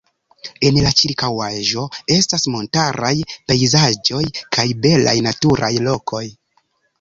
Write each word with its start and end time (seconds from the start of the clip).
En 0.67 0.77
la 0.85 0.91
ĉirkaŭaĵo 1.01 1.83
estas 2.15 2.45
montaraj 2.53 3.11
pejzaĝoj 3.53 4.23
kaj 4.59 4.67
belaj 4.87 5.15
naturaj 5.29 5.71
lokoj. 5.91 6.25